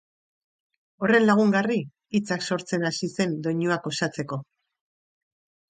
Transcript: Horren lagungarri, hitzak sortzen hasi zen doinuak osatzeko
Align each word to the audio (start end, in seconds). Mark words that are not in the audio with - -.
Horren 1.03 1.23
lagungarri, 1.27 1.77
hitzak 2.19 2.47
sortzen 2.49 2.89
hasi 2.93 3.11
zen 3.19 3.39
doinuak 3.49 3.87
osatzeko 3.95 4.45